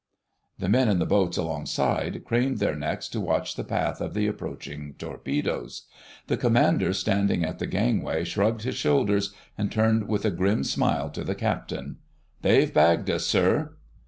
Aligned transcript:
The 0.57 0.67
men 0.67 0.89
in 0.89 0.97
the 0.97 1.05
boats 1.05 1.37
alongside 1.37 2.25
craned 2.25 2.57
their 2.57 2.73
necks 2.75 3.07
to 3.09 3.21
watch 3.21 3.55
the 3.55 3.63
path 3.63 4.01
of 4.01 4.15
the 4.15 4.25
approaching 4.25 4.95
torpedoes. 4.97 5.83
The 6.25 6.37
Commander 6.37 6.91
standing 6.91 7.45
at 7.45 7.59
the 7.59 7.67
gangway 7.67 8.23
shrugged 8.23 8.63
his 8.63 8.73
shoulders 8.77 9.31
and 9.59 9.71
turned 9.71 10.07
with 10.07 10.25
a 10.25 10.31
grim 10.31 10.63
smile 10.63 11.11
to 11.11 11.23
the 11.23 11.35
Captain. 11.35 11.97
"They've 12.41 12.73
bagged 12.73 13.11
us, 13.11 13.27
sir." 13.27 13.75